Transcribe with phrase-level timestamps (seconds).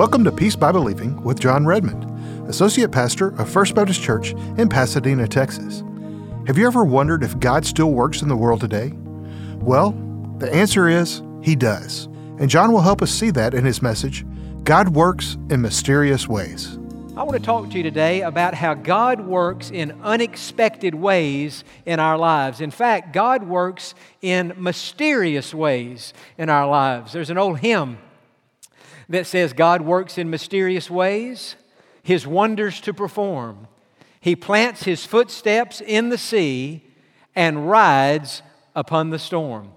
[0.00, 2.06] Welcome to Peace by Believing with Jon Redmond,
[2.48, 5.82] Associate Pastor of First Baptist Church in Pasadena, Texas.
[6.46, 8.92] Have you ever wondered if God still works in the world today?
[9.60, 9.92] Well,
[10.38, 12.08] the answer is He does.
[12.40, 14.24] And Jon will help us see that in his message
[14.64, 16.78] God works in mysterious ways.
[17.16, 22.00] I want to talk to you today about how God works in unexpected ways in
[22.00, 22.62] our lives.
[22.62, 27.12] In fact, God works in mysterious ways in our lives.
[27.12, 27.98] There's an old hymn
[29.10, 31.56] that says God works in mysterious ways,
[32.02, 33.66] his wonders to perform.
[34.20, 36.84] He plants his footsteps in the sea
[37.34, 38.40] and rides
[38.74, 39.72] upon the storm.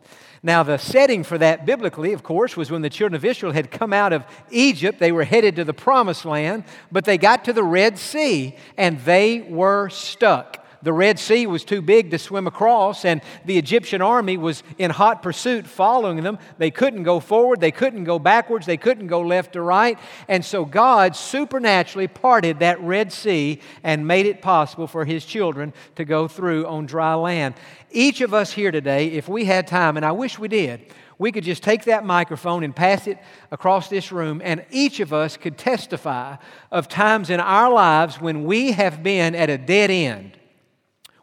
[0.45, 3.72] Now, the setting for that biblically, of course, was when the children of Israel had
[3.72, 5.00] come out of Egypt.
[5.00, 9.00] They were headed to the promised land, but they got to the Red Sea and
[9.02, 10.62] they were stuck.
[10.84, 14.92] The Red Sea was too big to swim across, and the Egyptian army was in
[14.92, 16.38] hot pursuit following them.
[16.58, 19.98] They couldn't go forward, they couldn't go backwards, they couldn't go left or right.
[20.28, 25.72] And so God supernaturally parted that Red Sea and made it possible for His children
[25.95, 27.56] to go through on dry land.
[27.90, 30.81] Each of us here today, if we had time, and I wish we did,
[31.18, 33.20] we could just take that microphone and pass it
[33.52, 36.36] across this room, and each of us could testify
[36.72, 40.38] of times in our lives when we have been at a dead end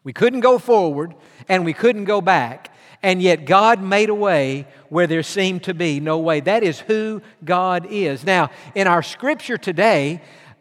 [0.04, 1.14] we couldn't go forward
[1.48, 2.74] and we couldn't go back.
[3.02, 6.40] And yet God made a way where there seemed to be no way.
[6.40, 8.24] That is who God is.
[8.24, 10.20] Now, in our scripture today,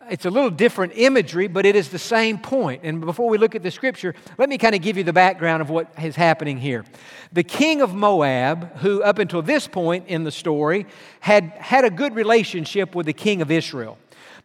[0.09, 2.81] it's a little different imagery, but it is the same point.
[2.83, 5.61] And before we look at the scripture, let me kind of give you the background
[5.61, 6.83] of what is happening here.
[7.31, 10.87] The king of Moab, who up until this point in the story
[11.19, 13.97] had had a good relationship with the king of Israel.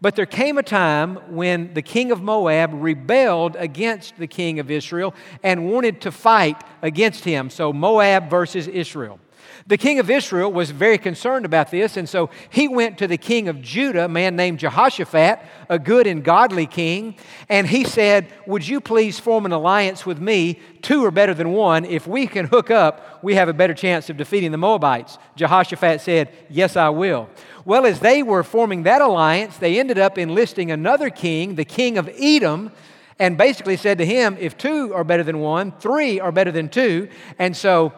[0.05, 4.70] But there came a time when the king of Moab rebelled against the king of
[4.70, 7.48] Israel and wanted to fight against him.
[7.48, 9.18] So, Moab versus Israel.
[9.67, 13.17] The king of Israel was very concerned about this, and so he went to the
[13.17, 15.39] king of Judah, a man named Jehoshaphat,
[15.70, 17.17] a good and godly king,
[17.48, 20.61] and he said, Would you please form an alliance with me?
[20.83, 21.86] Two are better than one.
[21.86, 25.17] If we can hook up, we have a better chance of defeating the Moabites.
[25.35, 27.31] Jehoshaphat said, Yes, I will.
[27.64, 31.96] Well, as they were forming that alliance, they ended up enlisting another king, the king
[31.96, 32.70] of Edom,
[33.19, 36.69] and basically said to him, If two are better than one, three are better than
[36.69, 37.08] two.
[37.39, 37.95] And so,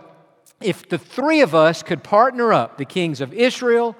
[0.60, 3.96] if the three of us could partner up, the kings of Israel,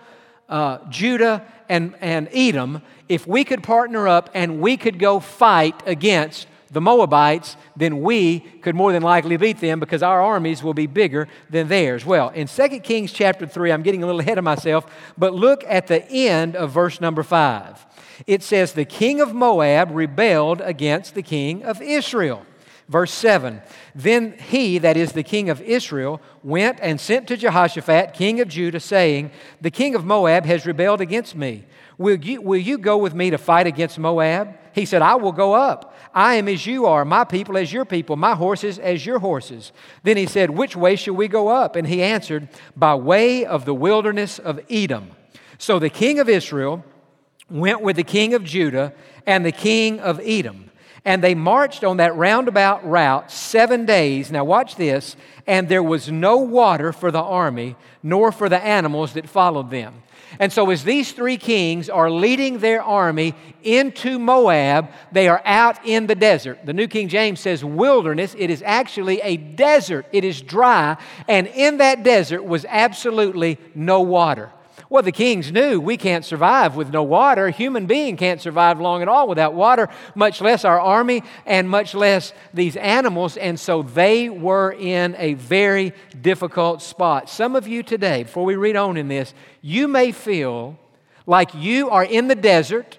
[0.48, 5.82] uh, Judah, and, and Edom, if we could partner up and we could go fight
[5.86, 10.74] against the Moabites, then we could more than likely beat them because our armies will
[10.74, 12.04] be bigger than theirs.
[12.04, 14.86] Well, in 2 Kings chapter 3, I'm getting a little ahead of myself,
[15.16, 17.86] but look at the end of verse number 5.
[18.26, 22.44] It says, The king of Moab rebelled against the king of Israel.
[22.88, 23.62] Verse 7
[23.94, 28.48] Then he, that is the king of Israel, went and sent to Jehoshaphat, king of
[28.48, 29.30] Judah, saying,
[29.60, 31.64] The king of Moab has rebelled against me.
[31.98, 34.56] Will you, will you go with me to fight against Moab?
[34.74, 35.94] He said, I will go up.
[36.14, 39.72] I am as you are, my people as your people, my horses as your horses.
[40.02, 41.76] Then he said, Which way shall we go up?
[41.76, 45.10] And he answered, By way of the wilderness of Edom.
[45.58, 46.84] So the king of Israel
[47.48, 48.92] went with the king of Judah
[49.26, 50.65] and the king of Edom.
[51.06, 54.32] And they marched on that roundabout route seven days.
[54.32, 55.14] Now, watch this.
[55.46, 60.02] And there was no water for the army, nor for the animals that followed them.
[60.40, 65.86] And so, as these three kings are leading their army into Moab, they are out
[65.86, 66.58] in the desert.
[66.66, 68.34] The New King James says wilderness.
[68.36, 70.96] It is actually a desert, it is dry.
[71.28, 74.50] And in that desert was absolutely no water.
[74.88, 77.46] Well, the kings knew we can't survive with no water.
[77.46, 81.68] A human being can't survive long at all without water, much less our army and
[81.68, 83.36] much less these animals.
[83.36, 87.28] And so they were in a very difficult spot.
[87.28, 90.78] Some of you today, before we read on in this, you may feel
[91.26, 92.98] like you are in the desert,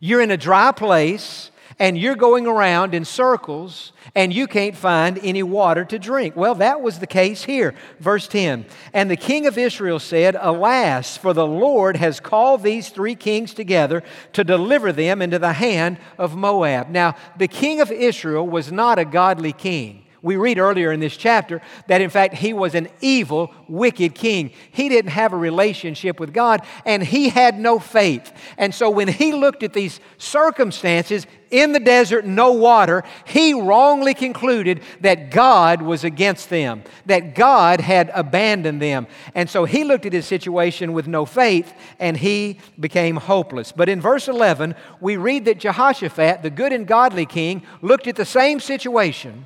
[0.00, 5.18] you're in a dry place, and you're going around in circles and you can't find
[5.22, 6.36] any water to drink.
[6.36, 7.74] Well, that was the case here.
[7.98, 12.90] Verse 10 And the king of Israel said, Alas, for the Lord has called these
[12.90, 14.02] three kings together
[14.32, 16.90] to deliver them into the hand of Moab.
[16.90, 20.03] Now, the king of Israel was not a godly king.
[20.24, 24.52] We read earlier in this chapter that in fact he was an evil, wicked king.
[24.72, 28.32] He didn't have a relationship with God and he had no faith.
[28.56, 34.14] And so when he looked at these circumstances in the desert, no water, he wrongly
[34.14, 39.06] concluded that God was against them, that God had abandoned them.
[39.34, 43.72] And so he looked at his situation with no faith and he became hopeless.
[43.72, 48.16] But in verse 11, we read that Jehoshaphat, the good and godly king, looked at
[48.16, 49.44] the same situation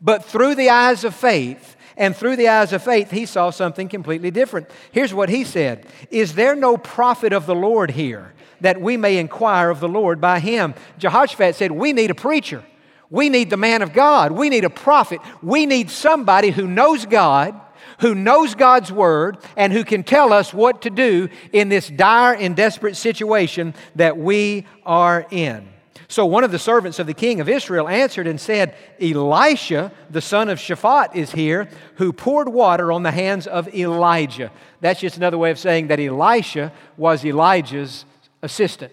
[0.00, 3.86] but through the eyes of faith, and through the eyes of faith, he saw something
[3.86, 4.70] completely different.
[4.90, 8.32] Here's what he said Is there no prophet of the Lord here
[8.62, 10.74] that we may inquire of the Lord by him?
[10.98, 12.64] Jehoshaphat said, We need a preacher.
[13.10, 14.32] We need the man of God.
[14.32, 15.20] We need a prophet.
[15.42, 17.60] We need somebody who knows God,
[17.98, 22.34] who knows God's word, and who can tell us what to do in this dire
[22.34, 25.68] and desperate situation that we are in.
[26.08, 30.20] So one of the servants of the king of Israel answered and said, Elisha, the
[30.20, 34.50] son of Shaphat, is here, who poured water on the hands of Elijah.
[34.80, 38.04] That's just another way of saying that Elisha was Elijah's
[38.42, 38.92] assistant,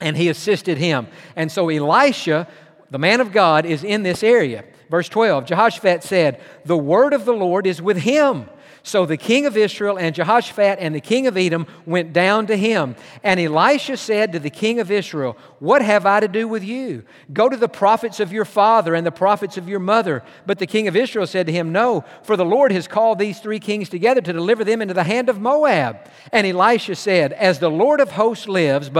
[0.00, 1.08] and he assisted him.
[1.36, 2.48] And so Elisha,
[2.90, 4.64] the man of God, is in this area.
[4.90, 8.48] Verse 12 Jehoshaphat said, The word of the Lord is with him.
[8.88, 12.56] So the king of Israel and Jehoshaphat and the king of Edom went down to
[12.56, 12.96] him.
[13.22, 17.04] And Elisha said to the king of Israel, What have I to do with you?
[17.30, 20.22] Go to the prophets of your father and the prophets of your mother.
[20.46, 23.40] But the king of Israel said to him, No, for the Lord has called these
[23.40, 26.08] three kings together to deliver them into the hand of Moab.
[26.32, 28.90] And Elisha said, As the Lord of hosts lives,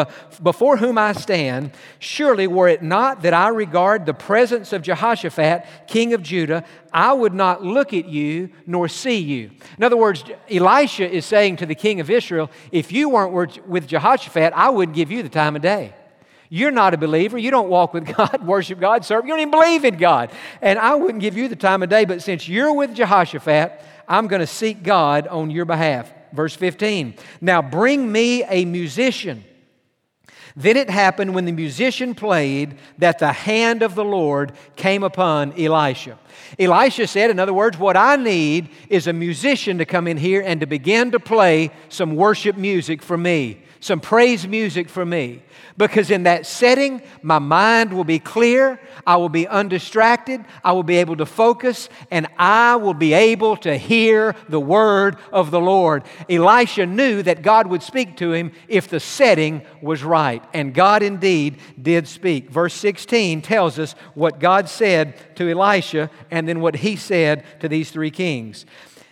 [0.42, 5.64] before whom I stand, surely were it not that I regard the presence of Jehoshaphat,
[5.86, 6.62] king of Judah,
[6.92, 9.50] I would not look at you nor see you.
[9.76, 13.86] In other words, Elisha is saying to the king of Israel, if you weren't with
[13.86, 15.94] Jehoshaphat, I wouldn't give you the time of day.
[16.50, 17.36] You're not a believer.
[17.36, 19.24] You don't walk with God, worship God, serve.
[19.24, 20.30] You don't even believe in God.
[20.62, 24.26] And I wouldn't give you the time of day, but since you're with Jehoshaphat, I'm
[24.26, 26.12] going to seek God on your behalf.
[26.32, 27.14] Verse 15.
[27.40, 29.44] Now bring me a musician
[30.58, 35.52] then it happened when the musician played that the hand of the Lord came upon
[35.52, 36.18] Elisha.
[36.58, 40.42] Elisha said, in other words, what I need is a musician to come in here
[40.44, 45.42] and to begin to play some worship music for me some praise music for me
[45.76, 50.82] because in that setting, my mind will be clear, I will be undistracted, I will
[50.82, 55.60] be able to focus, and I will be able to hear the word of the
[55.60, 56.02] Lord.
[56.28, 61.02] Elisha knew that God would speak to him if the setting was right, and God
[61.02, 62.50] indeed did speak.
[62.50, 67.68] Verse 16 tells us what God said to Elisha and then what he said to
[67.68, 68.66] these three kings.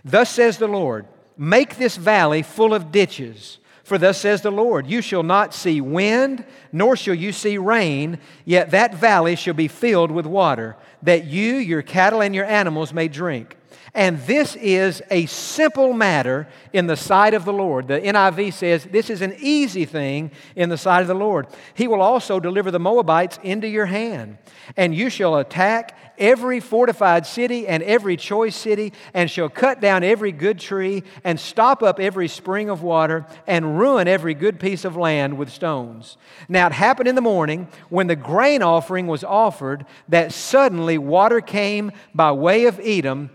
[0.05, 1.07] Thus says the Lord,
[1.39, 5.81] Make this valley full of ditches for thus says the Lord, You shall not see
[5.81, 11.27] wind, nor shall you see rain, yet that valley shall be filled with water, that
[11.27, 13.57] you, your cattle, and your animals may drink.
[13.97, 17.89] And this is a simple matter in the sight of the Lord.
[17.89, 21.47] The NIV says this is an easy thing in the sight of the Lord.
[21.73, 24.37] He will also deliver the Moabites into your hand,
[24.77, 30.05] and you shall attack every fortified city and every choice city, and shall cut down
[30.05, 34.85] every good tree, and stop up every spring of water, and ruin every good piece
[34.85, 36.19] of land with stones.
[36.51, 41.41] Now it happened in the morning when the grain offering was offered that suddenly water
[41.41, 43.31] came by way of Edom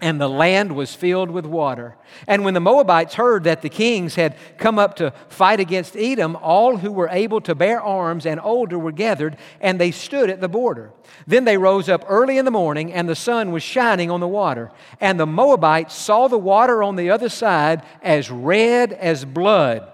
[0.00, 1.96] and the land was filled with water.
[2.26, 6.36] And when the Moabites heard that the kings had come up to fight against Edom,
[6.36, 10.40] all who were able to bear arms and older were gathered, and they stood at
[10.40, 10.92] the border.
[11.26, 14.28] Then they rose up early in the morning, and the sun was shining on the
[14.28, 14.72] water.
[15.00, 19.90] And the Moabites saw the water on the other side as red as blood.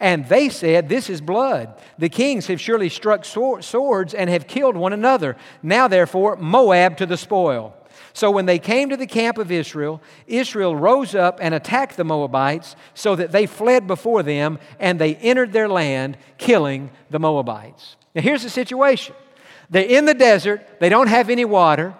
[0.00, 1.80] And they said, This is blood.
[1.96, 5.36] The kings have surely struck swords and have killed one another.
[5.62, 7.76] Now, therefore, Moab to the spoil.
[8.14, 12.04] So when they came to the camp of Israel, Israel rose up and attacked the
[12.04, 17.96] Moabites so that they fled before them and they entered their land, killing the Moabites.
[18.14, 19.16] Now here's the situation
[19.68, 21.92] they're in the desert, they don't have any water,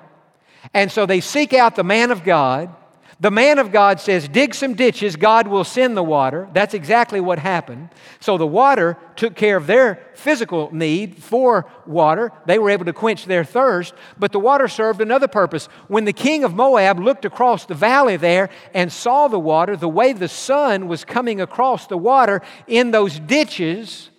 [0.72, 2.74] and so they seek out the man of God.
[3.20, 6.48] The man of God says, Dig some ditches, God will send the water.
[6.52, 7.90] That's exactly what happened.
[8.20, 12.32] So the water took care of their physical need for water.
[12.46, 15.66] They were able to quench their thirst, but the water served another purpose.
[15.88, 19.88] When the king of Moab looked across the valley there and saw the water, the
[19.88, 24.10] way the sun was coming across the water in those ditches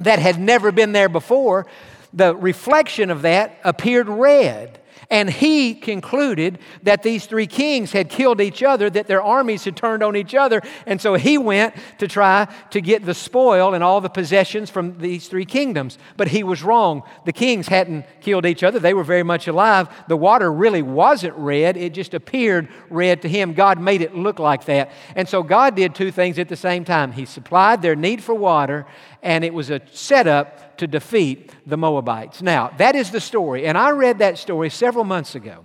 [0.00, 1.66] that had never been there before,
[2.12, 4.78] the reflection of that appeared red.
[5.10, 9.76] And he concluded that these three kings had killed each other, that their armies had
[9.76, 10.62] turned on each other.
[10.86, 14.98] And so he went to try to get the spoil and all the possessions from
[14.98, 15.98] these three kingdoms.
[16.16, 17.02] But he was wrong.
[17.24, 19.88] The kings hadn't killed each other, they were very much alive.
[20.08, 23.52] The water really wasn't red, it just appeared red to him.
[23.52, 24.90] God made it look like that.
[25.16, 28.34] And so God did two things at the same time He supplied their need for
[28.34, 28.86] water,
[29.22, 32.42] and it was a setup to defeat the Moabites.
[32.42, 33.66] Now, that is the story.
[33.66, 35.64] And I read that story several months ago.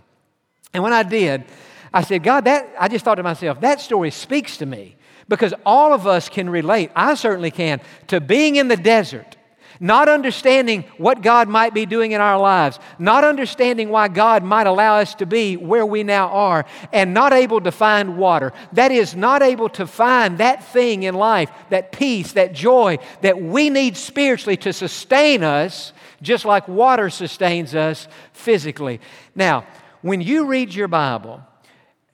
[0.75, 1.43] And when I did,
[1.91, 4.95] I said, God, that, I just thought to myself, that story speaks to me
[5.27, 9.35] because all of us can relate, I certainly can, to being in the desert
[9.79, 14.65] not understanding what God might be doing in our lives, not understanding why God might
[14.65, 18.53] allow us to be where we now are, and not able to find water.
[18.73, 23.39] That is, not able to find that thing in life, that peace, that joy that
[23.39, 28.99] we need spiritually to sustain us, just like water sustains us physically.
[29.35, 29.65] Now,
[30.01, 31.41] when you read your Bible,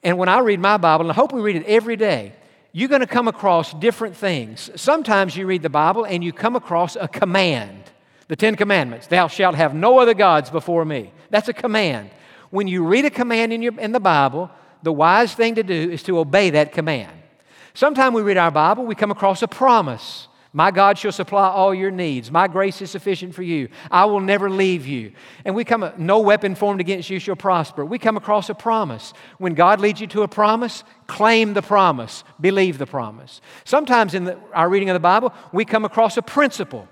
[0.03, 2.33] and when I read my Bible, and I hope we read it every day,
[2.72, 4.69] you're going to come across different things.
[4.75, 7.83] Sometimes you read the Bible and you come across a command.
[8.27, 11.12] The Ten Commandments, thou shalt have no other gods before me.
[11.29, 12.10] That's a command.
[12.50, 14.50] When you read a command in, your, in the Bible,
[14.81, 17.12] the wise thing to do is to obey that command.
[17.74, 20.27] Sometimes we read our Bible, we come across a promise.
[20.55, 22.29] My God shall supply all your needs.
[22.29, 23.69] My grace is sufficient for you.
[23.89, 25.13] I will never leave you.
[25.43, 27.83] And we come, no weapon formed against you shall prosper.
[27.83, 29.13] We come across a promise.
[29.39, 33.41] When God leads you to a promise, claim the promise, believe the promise.
[33.65, 36.88] Sometimes in the, our reading of the Bible, we come across a principle.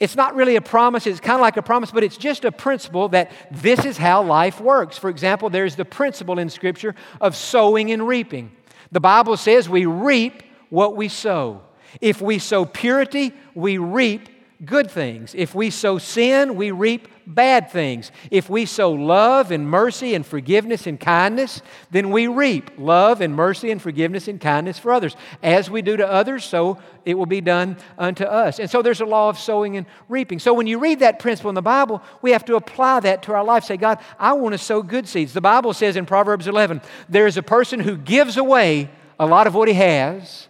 [0.00, 2.50] It's not really a promise, it's kind of like a promise, but it's just a
[2.50, 4.98] principle that this is how life works.
[4.98, 8.50] For example, there's the principle in Scripture of sowing and reaping.
[8.90, 11.62] The Bible says we reap what we sow.
[12.00, 14.28] If we sow purity, we reap
[14.64, 15.34] good things.
[15.36, 18.10] If we sow sin, we reap bad things.
[18.30, 23.34] If we sow love and mercy and forgiveness and kindness, then we reap love and
[23.34, 25.14] mercy and forgiveness and kindness for others.
[25.42, 28.58] As we do to others, so it will be done unto us.
[28.58, 30.38] And so there's a law of sowing and reaping.
[30.38, 33.34] So when you read that principle in the Bible, we have to apply that to
[33.34, 33.64] our life.
[33.64, 35.34] Say, God, I want to sow good seeds.
[35.34, 38.90] The Bible says in Proverbs 11, there's a person who gives away
[39.20, 40.48] a lot of what he has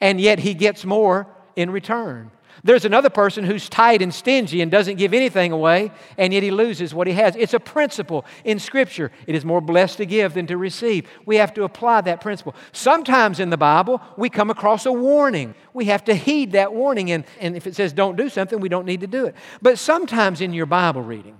[0.00, 1.26] and yet he gets more
[1.56, 2.30] in return.
[2.64, 6.50] There's another person who's tight and stingy and doesn't give anything away, and yet he
[6.50, 7.36] loses what he has.
[7.36, 9.12] It's a principle in Scripture.
[9.26, 11.08] It is more blessed to give than to receive.
[11.24, 12.54] We have to apply that principle.
[12.72, 15.54] Sometimes in the Bible, we come across a warning.
[15.72, 18.68] We have to heed that warning, and, and if it says don't do something, we
[18.68, 19.36] don't need to do it.
[19.62, 21.38] But sometimes in your Bible reading,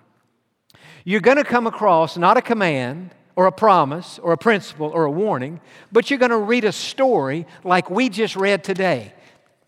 [1.05, 5.05] you're going to come across not a command, or a promise or a principle or
[5.05, 5.61] a warning,
[5.93, 9.13] but you're going to read a story like we just read today.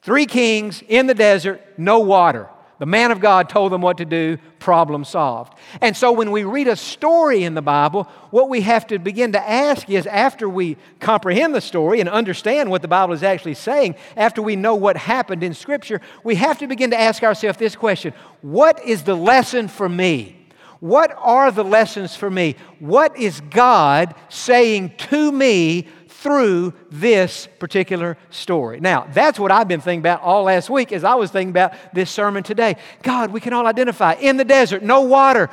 [0.02, 2.48] Three kings in the desert, no water.
[2.80, 5.56] The man of God told them what to do, problem solved.
[5.80, 9.30] And so when we read a story in the Bible, what we have to begin
[9.32, 13.54] to ask is after we comprehend the story and understand what the Bible is actually
[13.54, 17.56] saying, after we know what happened in Scripture, we have to begin to ask ourselves
[17.56, 20.39] this question What is the lesson for me?
[20.80, 22.56] What are the lessons for me?
[22.78, 28.80] What is God saying to me through this particular story?
[28.80, 31.74] Now, that's what I've been thinking about all last week as I was thinking about
[31.94, 32.76] this sermon today.
[33.02, 35.50] God, we can all identify in the desert, no water,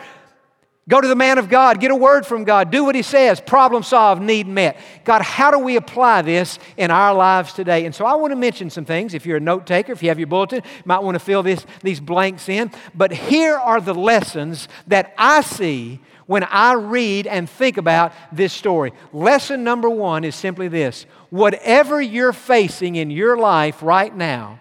[0.90, 3.42] Go to the man of God, get a word from God, do what he says,
[3.42, 4.78] problem solved, need met.
[5.04, 7.86] God, how do we apply this in our lives today?
[7.86, 9.14] And so I want to mention some things.
[9.14, 11.44] If you're a note taker, if you have your bulletin, you might want to fill
[11.44, 12.72] this, these blanks in.
[12.96, 18.54] But here are the lessons that I see when I read and think about this
[18.54, 18.94] story.
[19.12, 24.60] Lesson number one is simply this whatever you're facing in your life right now,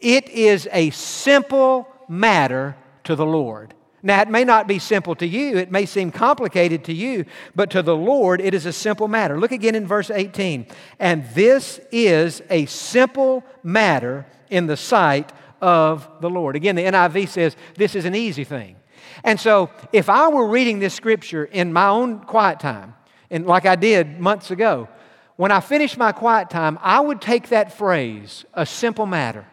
[0.00, 3.72] it is a simple matter to the Lord.
[4.02, 7.24] Now, it may not be simple to you, it may seem complicated to you,
[7.54, 9.38] but to the Lord, it is a simple matter.
[9.38, 10.66] Look again in verse 18.
[10.98, 16.56] And this is a simple matter in the sight of the Lord.
[16.56, 18.76] Again, the NIV says this is an easy thing.
[19.24, 22.94] And so, if I were reading this scripture in my own quiet time,
[23.30, 24.88] and like I did months ago,
[25.36, 29.46] when I finished my quiet time, I would take that phrase, a simple matter,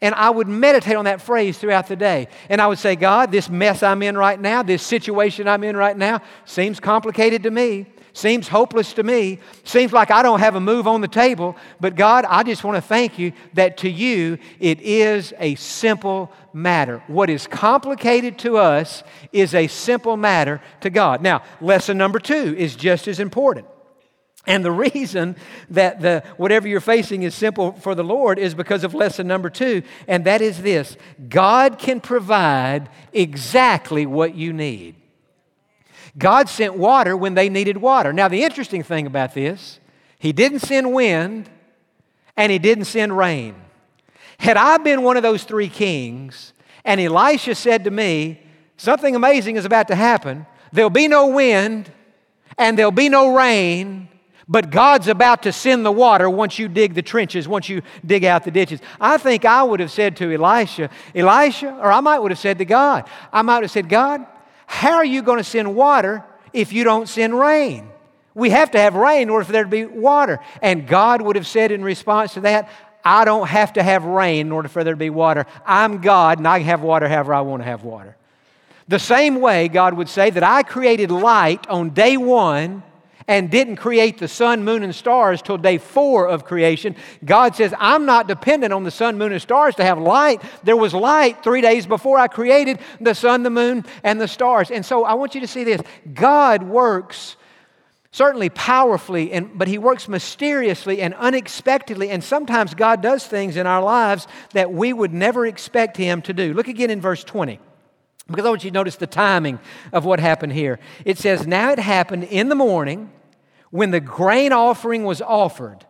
[0.00, 2.28] and I would meditate on that phrase throughout the day.
[2.48, 5.76] And I would say, God, this mess I'm in right now, this situation I'm in
[5.76, 10.56] right now, seems complicated to me, seems hopeless to me, seems like I don't have
[10.56, 11.56] a move on the table.
[11.80, 16.32] But God, I just want to thank you that to you it is a simple
[16.52, 17.02] matter.
[17.06, 19.02] What is complicated to us
[19.32, 21.22] is a simple matter to God.
[21.22, 23.66] Now, lesson number two is just as important.
[24.48, 25.36] And the reason
[25.68, 29.50] that the, whatever you're facing is simple for the Lord is because of lesson number
[29.50, 30.96] two, and that is this
[31.28, 34.94] God can provide exactly what you need.
[36.16, 38.10] God sent water when they needed water.
[38.10, 39.80] Now, the interesting thing about this,
[40.18, 41.50] He didn't send wind
[42.34, 43.54] and He didn't send rain.
[44.38, 46.54] Had I been one of those three kings
[46.86, 48.40] and Elisha said to me,
[48.78, 51.92] Something amazing is about to happen, there'll be no wind
[52.56, 54.08] and there'll be no rain,
[54.48, 58.24] but God's about to send the water once you dig the trenches, once you dig
[58.24, 58.80] out the ditches.
[58.98, 62.58] I think I would have said to Elisha, Elisha, or I might would have said
[62.58, 64.26] to God, I might have said, God,
[64.66, 67.90] how are you going to send water if you don't send rain?
[68.34, 70.40] We have to have rain in order for there to be water.
[70.62, 72.70] And God would have said in response to that,
[73.04, 75.46] I don't have to have rain in order for there to be water.
[75.66, 78.16] I'm God and I have water however I want to have water.
[78.86, 82.82] The same way God would say that I created light on day one
[83.28, 86.96] and didn't create the sun, moon, and stars till day four of creation.
[87.24, 90.42] God says, I'm not dependent on the sun, moon, and stars to have light.
[90.64, 94.70] There was light three days before I created the sun, the moon, and the stars.
[94.70, 95.82] And so I want you to see this
[96.14, 97.36] God works
[98.10, 102.08] certainly powerfully, and, but He works mysteriously and unexpectedly.
[102.08, 106.32] And sometimes God does things in our lives that we would never expect Him to
[106.32, 106.54] do.
[106.54, 107.60] Look again in verse 20.
[108.26, 109.58] Because I want you to notice the timing
[109.92, 110.78] of what happened here.
[111.04, 113.10] It says, Now it happened in the morning
[113.70, 115.84] when the grain offering was offered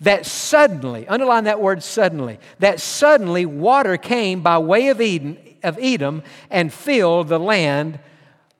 [0.00, 5.78] that suddenly, underline that word suddenly, that suddenly water came by way of Eden, of
[5.80, 7.98] Edom and filled the land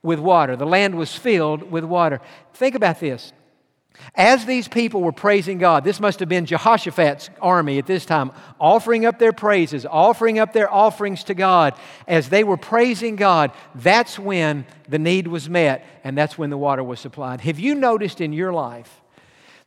[0.03, 0.57] with water.
[0.57, 2.21] The land was filled with water.
[2.55, 3.33] Think about this.
[4.15, 8.33] As these people were praising God, this must have been Jehoshaphat's army at this time,
[8.61, 11.75] offering up their praises, offering up their offerings to God.
[12.07, 16.59] As they were praising God, that's when the need was met and that's when the
[16.59, 17.41] water was supplied.
[17.41, 19.01] Have you noticed in your life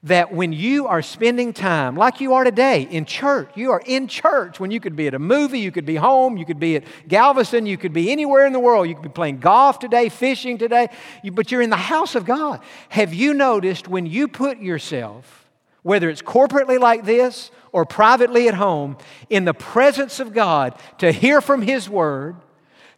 [0.03, 4.07] that when you are spending time, like you are today, in church, you are in
[4.07, 6.75] church when you could be at a movie, you could be home, you could be
[6.75, 10.09] at Galveston, you could be anywhere in the world, you could be playing golf today,
[10.09, 10.89] fishing today,
[11.33, 12.61] but you're in the house of God.
[12.89, 15.49] Have you noticed when you put yourself,
[15.81, 18.97] whether it's corporately like this or privately at home,
[19.31, 22.35] in the presence of God to hear from His Word,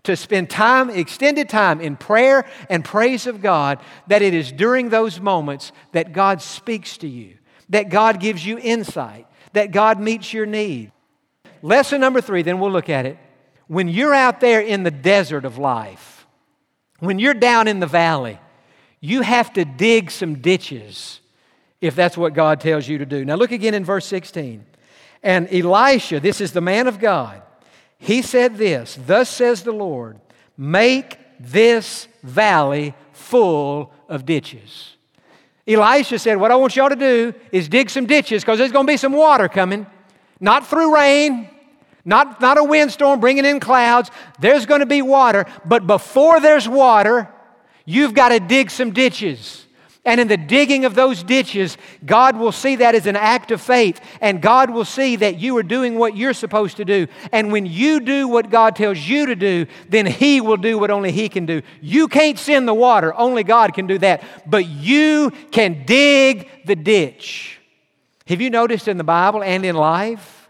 [0.04, 4.90] to spend time, extended time in prayer and praise of God, that it is during
[4.90, 7.38] those moments that God speaks to you,
[7.70, 10.92] that God gives you insight, that God meets your need.
[11.62, 13.18] Lesson number three, then we'll look at it.
[13.68, 16.26] When you're out there in the desert of life,
[17.00, 18.40] when you're down in the valley,
[19.00, 21.20] you have to dig some ditches
[21.82, 23.24] if that's what God tells you to do.
[23.24, 24.66] Now, look again in verse 16.
[25.24, 27.42] And Elisha, this is the man of God,
[28.00, 30.20] he said this Thus says the Lord,
[30.58, 34.96] make this valley full of ditches.
[35.68, 38.88] Elisha said, What I want y'all to do is dig some ditches because there's going
[38.88, 39.86] to be some water coming.
[40.40, 41.50] Not through rain,
[42.06, 44.10] not, not a windstorm bringing in clouds.
[44.40, 45.46] There's going to be water.
[45.66, 47.30] But before there's water,
[47.86, 49.66] you've got to dig some ditches.
[50.10, 53.62] And in the digging of those ditches, God will see that as an act of
[53.62, 54.02] faith.
[54.22, 57.06] And God will see that you are doing what you're supposed to do.
[57.32, 60.90] And when you do what God tells you to do, then He will do what
[60.90, 61.62] only He can do.
[61.80, 64.24] You can't send the water, only God can do that.
[64.48, 67.60] But you can dig the ditch.
[68.26, 70.50] Have you noticed in the Bible and in life?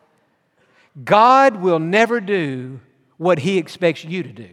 [1.04, 2.80] God will never do
[3.17, 4.52] what He expects you to do.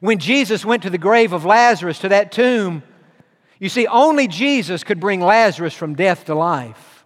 [0.00, 2.82] When Jesus went to the grave of Lazarus, to that tomb,
[3.58, 7.04] you see, only Jesus could bring Lazarus from death to life.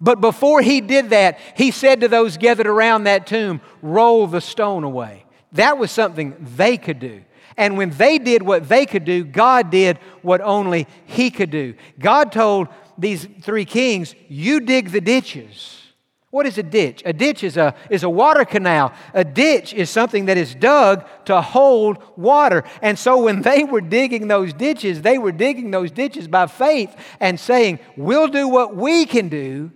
[0.00, 4.40] But before he did that, he said to those gathered around that tomb, Roll the
[4.40, 5.24] stone away.
[5.52, 7.24] That was something they could do.
[7.56, 11.74] And when they did what they could do, God did what only He could do.
[11.98, 15.87] God told these three kings, You dig the ditches.
[16.30, 17.02] What is a ditch?
[17.06, 18.92] A ditch is a, is a water canal.
[19.14, 22.64] A ditch is something that is dug to hold water.
[22.82, 26.94] And so when they were digging those ditches, they were digging those ditches by faith
[27.18, 29.70] and saying, We'll do what we can do,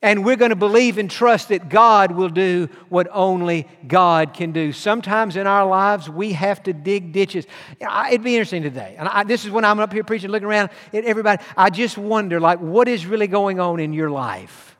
[0.00, 4.50] and we're going to believe and trust that God will do what only God can
[4.50, 4.72] do.
[4.72, 7.46] Sometimes in our lives, we have to dig ditches.
[7.80, 8.96] It'd be interesting today.
[8.98, 11.42] And I, this is when I'm up here preaching, looking around at everybody.
[11.54, 14.71] I just wonder, like, what is really going on in your life?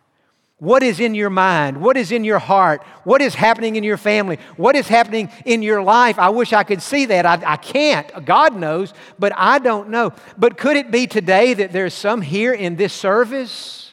[0.62, 1.80] What is in your mind?
[1.80, 2.84] What is in your heart?
[3.02, 4.38] What is happening in your family?
[4.56, 6.20] What is happening in your life?
[6.20, 7.26] I wish I could see that.
[7.26, 8.24] I, I, can't.
[8.24, 10.12] God knows, but I don't know.
[10.38, 13.92] But could it be today that there's some here in this service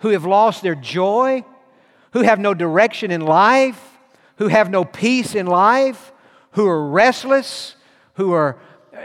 [0.00, 1.44] who have lost their joy,
[2.14, 3.80] who have no direction in life,
[4.38, 6.12] who have no peace in life,
[6.50, 7.76] who are restless,
[8.14, 8.58] who are,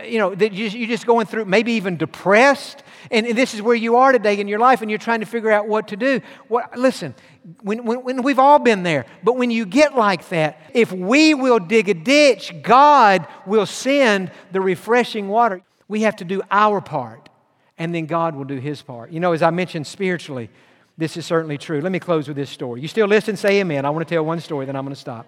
[0.03, 2.81] you know, you're just going through, maybe even depressed?
[3.11, 5.51] And, this is where you are today in your life and you're trying to figure
[5.51, 6.21] out what to do.
[6.47, 7.13] What, listen,
[7.61, 11.33] when, when, when we've all been there, but when you get like that, if we
[11.33, 15.61] will dig a ditch, God will send the refreshing water.
[15.87, 17.29] We have to do our part,
[17.77, 19.11] and then God will do his part.
[19.11, 20.49] You know, as I mentioned spiritually,
[20.97, 21.79] this is certainly true.
[21.79, 22.81] Let me close with this story.
[22.81, 23.37] You still listen?
[23.37, 23.85] Say amen.
[23.85, 25.27] I want to tell one story, then I'm going to stop.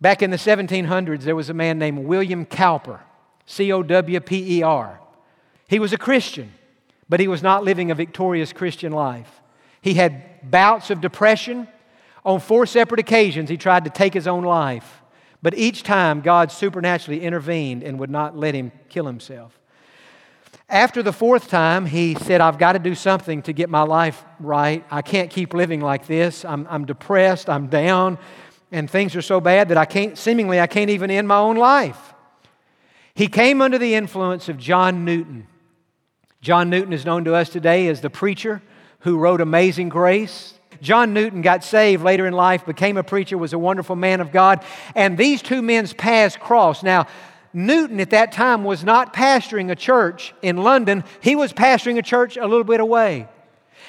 [0.00, 3.00] Back in the 1700s, there was a man named William Cowper,
[3.46, 4.98] C O W P E R.
[5.68, 6.52] He was a Christian,
[7.12, 9.42] but he was not living a victorious Christian life.
[9.82, 11.68] He had bouts of depression.
[12.24, 15.02] On four separate occasions, he tried to take his own life.
[15.42, 19.60] But each time, God supernaturally intervened and would not let him kill himself.
[20.70, 24.24] After the fourth time, he said, I've got to do something to get my life
[24.40, 24.82] right.
[24.90, 26.46] I can't keep living like this.
[26.46, 28.16] I'm, I'm depressed, I'm down,
[28.70, 31.56] and things are so bad that I can't, seemingly, I can't even end my own
[31.56, 32.14] life.
[33.12, 35.46] He came under the influence of John Newton.
[36.42, 38.60] John Newton is known to us today as the preacher
[39.00, 40.54] who wrote Amazing Grace.
[40.80, 44.32] John Newton got saved later in life, became a preacher, was a wonderful man of
[44.32, 44.64] God,
[44.96, 46.82] and these two men's paths crossed.
[46.82, 47.06] Now,
[47.52, 52.02] Newton at that time was not pastoring a church in London, he was pastoring a
[52.02, 53.28] church a little bit away.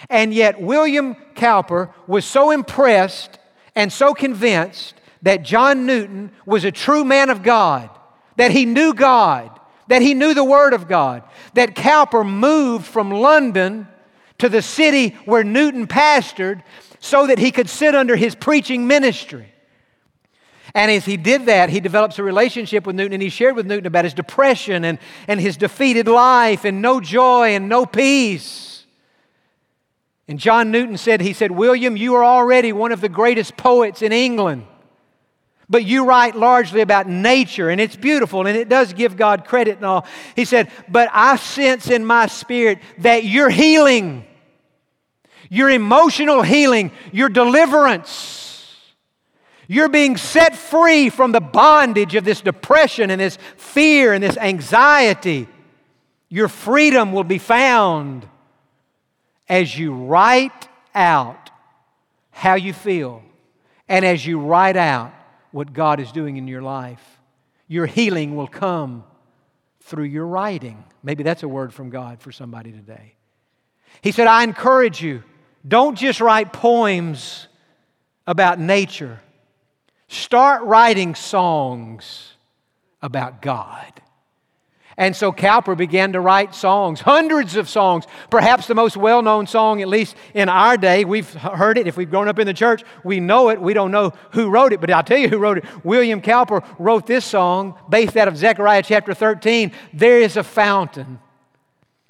[0.08, 3.40] And yet, William Cowper was so impressed
[3.74, 7.90] and so convinced that John Newton was a true man of God,
[8.36, 13.12] that he knew God, that he knew the Word of God, that Cowper moved from
[13.12, 13.88] London
[14.40, 16.64] to the city where Newton pastored
[17.00, 19.54] so that he could sit under his preaching ministry.
[20.76, 23.68] And as he did that, he develops a relationship with Newton and he shared with
[23.68, 28.86] Newton about his depression and, and his defeated life and no joy and no peace.
[30.28, 34.02] And John Newton said, he said, William, you are already one of the greatest poets
[34.02, 34.66] in England.
[35.74, 39.78] But you write largely about nature, and it's beautiful, and it does give God credit
[39.78, 40.06] and all.
[40.36, 44.24] He said, But I sense in my spirit that your healing,
[45.50, 48.80] your emotional healing, your deliverance,
[49.68, 54.38] you're being set free from the bondage of this depression and this fear and this
[54.38, 55.48] anxiety.
[56.30, 58.28] Your freedom will be found
[59.50, 61.50] as you write out
[62.30, 63.24] how you feel
[63.90, 65.12] and as you write out
[65.54, 67.20] what God is doing in your life.
[67.68, 69.04] Your healing will come
[69.82, 70.84] through your writing.
[71.04, 73.14] Maybe that's a word from God for somebody today.
[74.02, 75.24] He said, I encourage you,
[75.66, 77.48] don't just write poems
[78.26, 79.22] about nature.
[80.08, 82.34] Start writing songs
[83.02, 84.02] about God.
[84.98, 88.06] And so Cowper began to write songs, hundreds of songs.
[88.30, 91.88] Perhaps the most well known song, at least in our day, we've heard it.
[91.88, 93.60] If we've grown up in the church, we know it.
[93.60, 95.66] We don't know who wrote it, but I'll tell you who wrote it.
[95.84, 99.72] William Cowper wrote this song based out of Zechariah chapter 13.
[99.94, 101.20] There is a fountain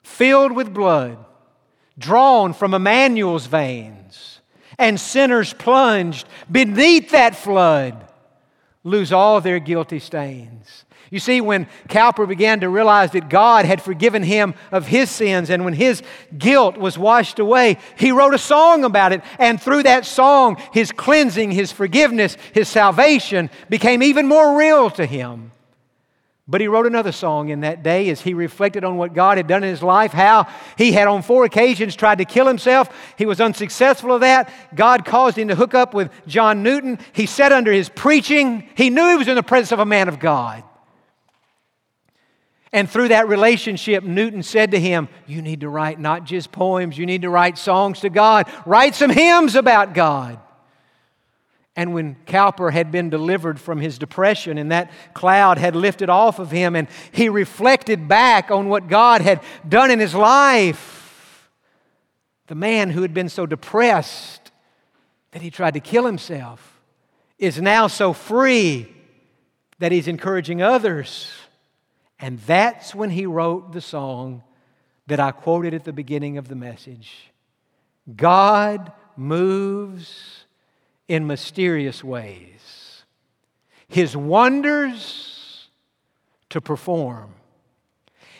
[0.03, 1.17] filled with blood,
[1.97, 4.41] drawn from Emmanuel's veins
[4.77, 8.07] and sinners plunged beneath that flood
[8.83, 10.82] lose all their guilty stains.
[11.13, 15.51] You see, when Cowper began to realize that God had forgiven him of his sins
[15.51, 16.01] and when his
[16.35, 19.21] guilt was washed away, he wrote a song about it.
[19.37, 25.05] And through that song, his cleansing, his forgiveness, his salvation became even more real to
[25.05, 25.51] him.
[26.47, 29.45] But he wrote another song in that day as he reflected on what God had
[29.45, 30.47] done in his life, how
[30.79, 32.89] he had on four occasions tried to kill himself.
[33.19, 34.51] He was unsuccessful of that.
[34.73, 36.97] God caused him to hook up with John Newton.
[37.11, 38.67] He sat under his preaching.
[38.73, 40.63] He knew he was in the presence of a man of God.
[42.73, 46.97] And through that relationship, Newton said to him, You need to write not just poems,
[46.97, 48.51] you need to write songs to God.
[48.65, 50.39] Write some hymns about God.
[51.75, 56.39] And when Cowper had been delivered from his depression and that cloud had lifted off
[56.39, 61.49] of him, and he reflected back on what God had done in his life,
[62.47, 64.51] the man who had been so depressed
[65.31, 66.81] that he tried to kill himself
[67.37, 68.91] is now so free
[69.79, 71.31] that he's encouraging others.
[72.19, 74.43] And that's when he wrote the song
[75.07, 77.31] that I quoted at the beginning of the message
[78.15, 80.45] God moves
[81.07, 83.03] in mysterious ways,
[83.87, 85.69] His wonders
[86.49, 87.33] to perform.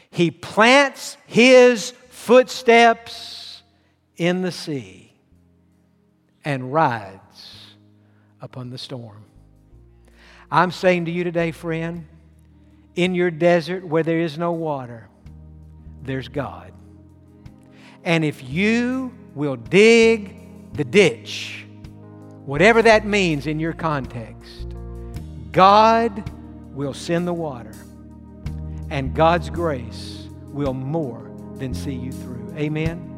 [0.10, 3.64] He plants His footsteps
[4.18, 5.14] in the sea
[6.46, 7.76] and rides
[8.42, 9.26] upon the storm.
[10.52, 12.08] I'm saying to you today, friend,
[12.96, 15.08] in your desert where there is no water,
[16.04, 16.72] there's God.
[18.04, 20.36] And if you will dig
[20.74, 21.66] the ditch,
[22.46, 24.68] whatever that means in your context,
[25.52, 26.30] God
[26.74, 27.74] will send the water,
[28.90, 32.54] and God's grace will more than see you through.
[32.58, 33.10] Amen.